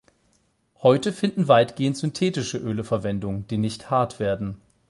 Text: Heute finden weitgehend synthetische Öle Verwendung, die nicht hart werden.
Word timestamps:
Heute 0.81 1.13
finden 1.13 1.47
weitgehend 1.47 1.95
synthetische 1.95 2.57
Öle 2.57 2.83
Verwendung, 2.83 3.45
die 3.49 3.59
nicht 3.59 3.91
hart 3.91 4.19
werden. 4.19 4.57